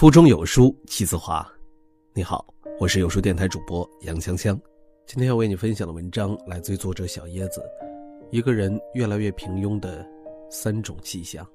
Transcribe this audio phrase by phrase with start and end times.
[0.00, 1.46] 腹中有书气自华。
[2.14, 2.42] 你好，
[2.78, 4.58] 我是有书电台主播杨香香。
[5.04, 7.62] 今天要为你分享的文章来自于作者小椰子。
[8.30, 10.02] 一个人越来越平庸的
[10.50, 11.46] 三种迹象。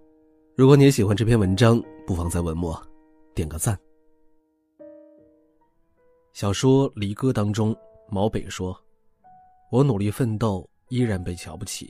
[0.53, 2.79] 如果你也喜欢这篇文章，不妨在文末
[3.33, 3.75] 点个赞。
[6.31, 7.75] 小说《离歌》当中，
[8.11, 8.79] 毛北说
[9.73, 11.87] ：“我努力奋斗，依然被瞧不起；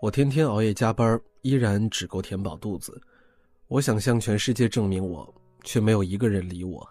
[0.00, 2.98] 我天天熬夜加班，依然只够填饱肚子。
[3.68, 5.30] 我想向全世界证明我。”
[5.64, 6.88] 却没有一个人理我。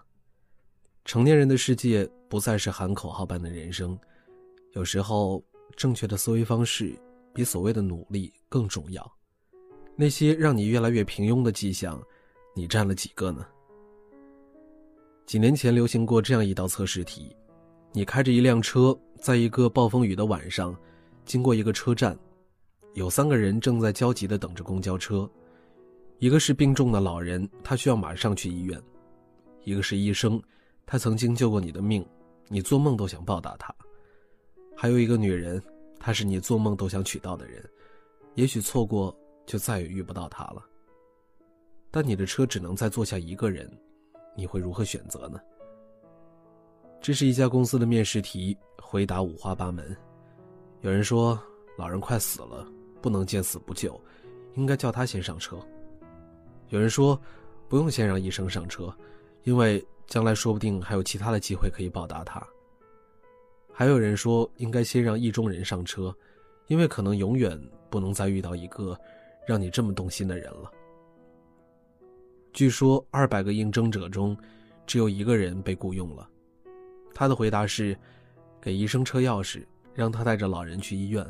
[1.04, 3.98] 成年人的世界不再是喊口号般的人生，
[4.72, 5.42] 有时候
[5.76, 6.94] 正确的思维方式
[7.34, 9.12] 比所谓的努力更重要。
[9.96, 12.00] 那些让你越来越平庸的迹象，
[12.54, 13.46] 你占了几个呢？
[15.26, 17.36] 几年前流行过这样一道测试题：
[17.92, 20.76] 你开着一辆车，在一个暴风雨的晚上，
[21.24, 22.18] 经过一个车站，
[22.94, 25.28] 有三个人正在焦急地等着公交车。
[26.22, 28.78] 一个是病重的老人，他需要马上去医院；
[29.64, 30.40] 一个是医生，
[30.86, 32.06] 他曾经救过你的命，
[32.46, 33.74] 你做梦都想报答他；
[34.76, 35.60] 还有一个女人，
[35.98, 37.68] 她是你做梦都想娶到的人，
[38.36, 39.12] 也许错过
[39.46, 40.64] 就再也遇不到她了。
[41.90, 43.68] 但你的车只能再坐下一个人，
[44.36, 45.40] 你会如何选择呢？
[47.00, 49.96] 这是一家公司的面试题，回答五花八门。
[50.82, 51.36] 有人说，
[51.76, 52.64] 老人快死了，
[53.00, 54.00] 不能见死不救，
[54.54, 55.58] 应该叫他先上车。
[56.72, 57.20] 有人说，
[57.68, 58.90] 不用先让医生上车，
[59.44, 62.42] 因为将来说不定还有其他的机会可以报答他。
[63.70, 66.16] 还有人说，应该先让意中人上车，
[66.68, 67.60] 因为可能永远
[67.90, 68.98] 不能再遇到一个
[69.46, 70.72] 让你这么动心的人了。
[72.54, 74.34] 据说，二百个应征者中，
[74.86, 76.26] 只有一个人被雇佣了。
[77.12, 77.94] 他的回答是：
[78.62, 79.62] 给医生车钥匙，
[79.92, 81.22] 让他带着老人去医院，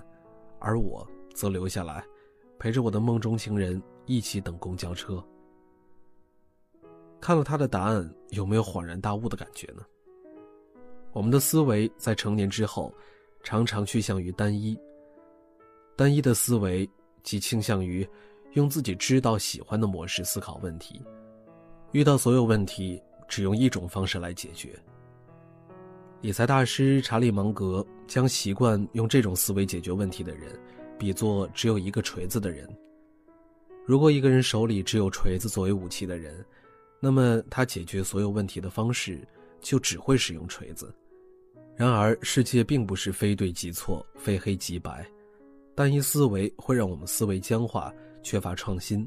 [0.60, 1.04] 而我
[1.34, 2.04] 则留下来，
[2.60, 5.22] 陪着我的梦中情人一起等公交车。
[7.20, 9.82] 看了他的答案，有没有恍然大悟的感觉呢？
[11.12, 12.92] 我们的思维在成年之后，
[13.42, 14.76] 常常趋向于单一。
[15.94, 16.88] 单一的思维
[17.22, 18.08] 即倾向于
[18.54, 21.00] 用自己知道、喜欢的模式思考问题，
[21.92, 24.76] 遇到所有问题只用一种方式来解决。
[26.22, 30.58] 理财大师查理芒格将习惯用这种思维解决问题的人，
[30.98, 32.68] 比作只有一个锤子的人。
[33.84, 36.44] 如果一个人手里只有锤子作为武器的人，
[37.00, 39.26] 那么，他解决所有问题的方式
[39.60, 40.94] 就只会使用锤子。
[41.74, 45.04] 然而，世界并不是非对即错、非黑即白，
[45.74, 47.92] 单一思维会让我们思维僵化，
[48.22, 49.06] 缺乏创新。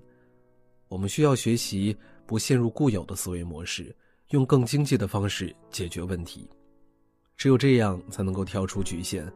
[0.89, 3.95] 我们需要学习不陷入固有的思维模式，
[4.31, 6.49] 用更经济的方式解决问题。
[7.37, 9.31] 只有这样，才能够跳出局限，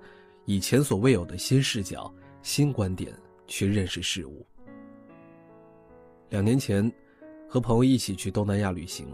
[0.46, 3.14] 以前所未有的新视角、新观点
[3.48, 4.46] 去认识事物。
[6.30, 6.92] 两年前。
[7.52, 9.12] 和朋友一起去东南亚旅行，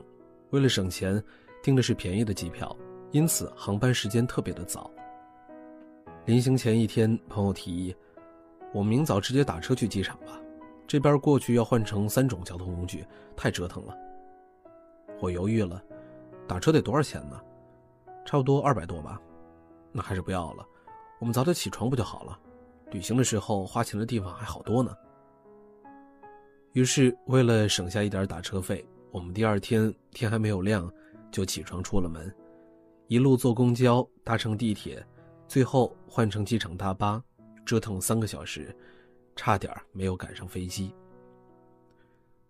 [0.50, 1.24] 为了省钱，
[1.64, 2.76] 订的是便宜的机票，
[3.12, 4.92] 因此航班时间特别的早。
[6.26, 7.96] 临行前一天，朋友提议，
[8.74, 10.38] 我们明早直接打车去机场吧，
[10.86, 13.06] 这边过去要换成三种交通工具，
[13.38, 13.96] 太折腾了。
[15.22, 15.82] 我犹豫了，
[16.46, 17.40] 打车得多少钱呢？
[18.26, 19.22] 差不多二百多吧，
[19.94, 20.66] 那还是不要了，
[21.20, 22.38] 我们早点起床不就好了？
[22.92, 24.94] 旅行的时候花钱的地方还好多呢。
[26.76, 30.92] 于是，为了省下一点打车费，我们第二天天还没有亮，
[31.32, 32.30] 就起床出了门，
[33.08, 35.02] 一路坐公交、搭乘地铁，
[35.48, 37.24] 最后换乘机场大巴，
[37.66, 38.76] 折腾三个小时，
[39.38, 40.94] 差点没有赶上飞机。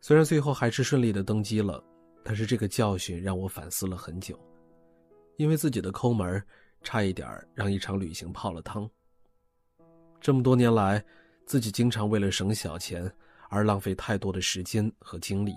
[0.02, 1.84] 虽然最后还是顺利的登机了，
[2.24, 4.36] 但是这个教训让我反思了很久，
[5.38, 6.44] 因为自己的抠门，
[6.82, 8.90] 差一点让一场旅行泡了汤。
[10.20, 11.06] 这么多年来，
[11.46, 13.08] 自己经常为了省小钱。
[13.56, 15.56] 而浪费太多的时间和精力。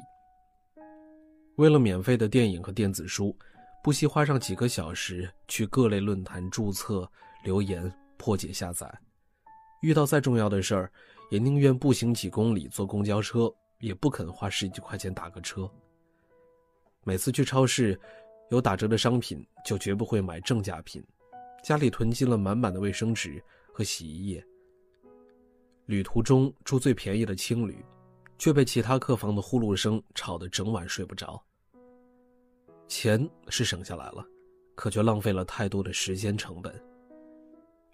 [1.57, 3.37] 为了免费的电影和电子书，
[3.83, 7.11] 不惜花上几个小时去各类论坛注册、
[7.43, 8.89] 留言、破解下载。
[9.83, 10.93] 遇到再重要的事儿，
[11.29, 15.69] 也宁愿步行几公里坐公交车，也不肯花十几块钱打个车。
[17.03, 17.99] 每次去超市，
[18.51, 21.05] 有打折的商品就绝不会买正价品。
[21.65, 23.43] 家里囤积了满满的卫生纸
[23.73, 24.45] 和洗衣液。
[25.89, 27.83] 旅途中住最便宜的青旅，
[28.37, 31.43] 却被其他客房的呼噜声吵得整晚睡不着。
[32.87, 34.23] 钱是省下来了，
[34.75, 36.71] 可却浪费了太多的时间成本。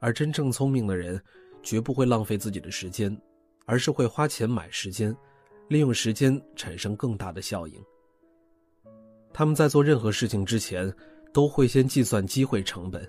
[0.00, 1.22] 而真正聪明的人，
[1.62, 3.16] 绝不会浪费自己的时间，
[3.64, 5.16] 而是会花钱买时间，
[5.68, 7.80] 利用时间产生更大的效应。
[9.32, 10.92] 他们在做任何事情之前，
[11.32, 13.08] 都会先计算机会成本。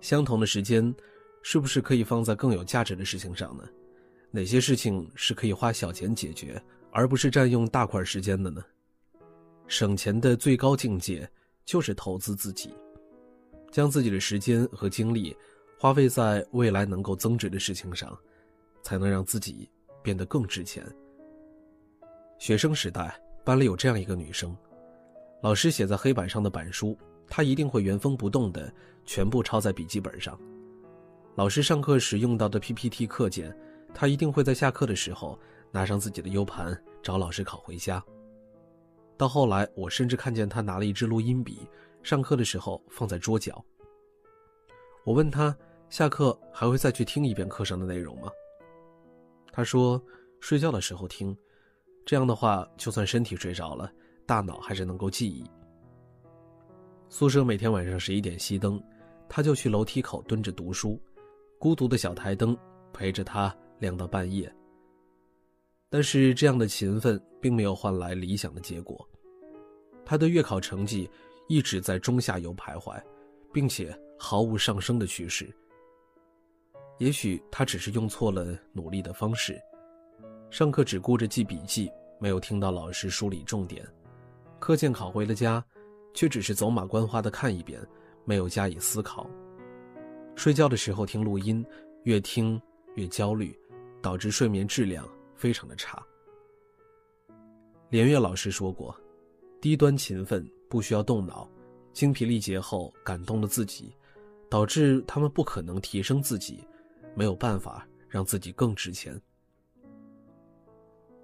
[0.00, 0.94] 相同的时间，
[1.42, 3.68] 是不是可以放在更有价值的事情上呢？
[4.30, 6.62] 哪些事情是可以花小钱解决，
[6.92, 8.62] 而不是占用大块时间的呢？
[9.66, 11.28] 省钱的最高境界
[11.64, 12.72] 就是投资自己，
[13.70, 15.36] 将自己的时间和精力
[15.78, 18.16] 花费在未来能够增值的事情上，
[18.82, 19.68] 才能让自己
[20.02, 20.84] 变得更值钱。
[22.38, 24.56] 学生时代，班里有这样一个女生，
[25.42, 26.96] 老师写在黑板上的板书，
[27.28, 28.72] 她一定会原封不动的
[29.04, 30.38] 全部抄在笔记本上。
[31.36, 33.56] 老师上课时用到的 PPT 课件，
[33.92, 35.38] 他一定会在下课的时候
[35.70, 38.02] 拿上自己的 U 盘找老师拷回家。
[39.16, 41.68] 到后来，我甚至看见他拿了一支录音笔，
[42.02, 43.62] 上课的时候放在桌角。
[45.04, 45.54] 我问他
[45.88, 48.30] 下课还会再去听一遍课上的内容吗？
[49.52, 50.02] 他说
[50.40, 51.36] 睡觉的时候听，
[52.06, 53.92] 这样的话就算身体睡着了，
[54.24, 55.44] 大脑还是能够记忆。
[57.08, 58.82] 宿舍每天晚上十一点熄灯，
[59.28, 60.98] 他就去楼梯口蹲着读书。
[61.58, 62.56] 孤独的小台灯
[62.92, 64.52] 陪着他亮到半夜。
[65.88, 69.04] 但是这样的勤奋并没有换来理想的结果，
[70.04, 71.10] 他的月考成绩
[71.48, 73.02] 一直在中下游徘徊，
[73.52, 75.52] 并且毫无上升的趋势。
[76.98, 79.60] 也许他只是用错了努力的方式，
[80.50, 81.90] 上课只顾着记笔记，
[82.20, 83.84] 没有听到老师梳理重点；
[84.60, 85.64] 课件考回了家，
[86.14, 87.80] 却只是走马观花的看一遍，
[88.24, 89.28] 没有加以思考。
[90.36, 91.64] 睡觉的时候听录音，
[92.04, 92.60] 越听
[92.94, 93.58] 越焦虑，
[94.02, 96.02] 导致睡眠质量非常的差。
[97.88, 98.94] 连岳老师说过，
[99.60, 101.48] 低端勤奋不需要动脑，
[101.92, 103.94] 精疲力竭后感动了自己，
[104.48, 106.64] 导致他们不可能提升自己，
[107.14, 109.20] 没有办法让自己更值钱。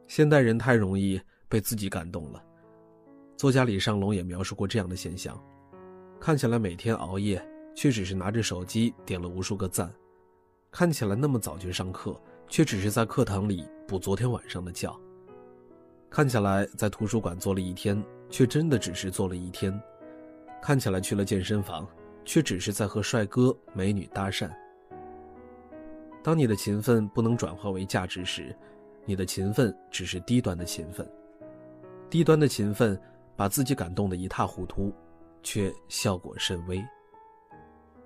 [0.06, 2.44] 现代人太容易被自己感动了，
[3.37, 5.40] 作家李尚龙也描述过这样的现象，
[6.20, 7.44] 看起来每天熬夜。
[7.78, 9.94] 却只是拿着手机点了无数个赞，
[10.70, 14.94] 看起来那么早就上课，却只是在课堂里补昨天晚上的觉。
[16.08, 19.78] 看起来在图书馆坐了一天，却真的只是坐了一天。
[20.62, 21.87] 看起来去了健身房，
[22.25, 24.50] 却只是在和帅哥美女搭讪。
[26.22, 28.56] 当你的勤奋不能转化为价值时，
[29.04, 31.06] 你的勤奋只是低端的勤奋。
[32.08, 32.99] 低端的勤奋
[33.37, 34.92] 把自己感动得一塌糊涂，
[35.42, 36.82] 却效果甚微。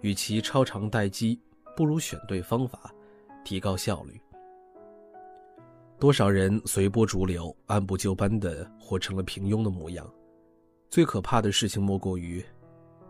[0.01, 1.41] 与其超长待机，
[1.77, 2.93] 不如选对方法，
[3.45, 4.21] 提高效率。
[6.01, 10.11] 多少人随波逐流，按部就班的活成了平庸的模样。
[10.89, 12.43] 最可怕的事情莫过于，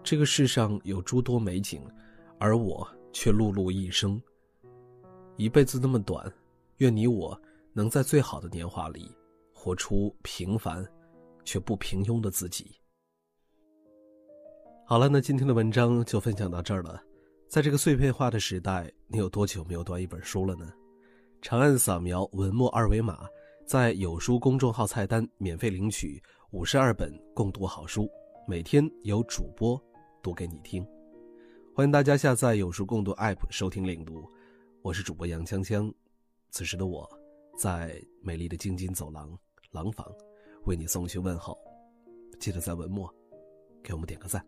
[0.03, 1.81] 这个世上有诸多美景，
[2.41, 4.21] 而我却碌碌一生。
[5.37, 6.31] 一辈子那么短，
[6.79, 7.41] 愿你我
[7.73, 9.09] 能在最好的年华里，
[9.55, 10.85] 活出平凡
[11.45, 12.73] 却不平庸的自己。
[14.85, 17.01] 好了，那今天的文章就分享到这儿了。
[17.49, 20.73] 在这个碎片化的时代，你有多久没有读一本书了呢？
[21.43, 23.27] 长按扫描文末二维码，
[23.65, 28.11] 在有书公众号菜单免费领取五十二本共读好书，
[28.47, 29.83] 每天有主播
[30.23, 30.87] 读给你听。
[31.75, 34.23] 欢迎大家下载有书共读 App 收听领读。
[34.83, 35.91] 我是主播杨锵锵，
[36.51, 37.09] 此时的我，
[37.57, 39.37] 在美丽的京津走廊
[39.71, 40.07] 廊坊，
[40.67, 41.59] 为你送去问候。
[42.39, 43.13] 记得在文末
[43.83, 44.45] 给我们点个赞。